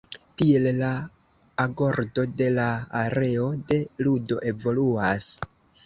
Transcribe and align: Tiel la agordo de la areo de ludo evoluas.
Tiel 0.41 0.63
la 0.77 0.89
agordo 1.65 2.27
de 2.41 2.49
la 2.57 2.67
areo 3.05 3.47
de 3.71 3.81
ludo 4.05 4.45
evoluas. 4.55 5.35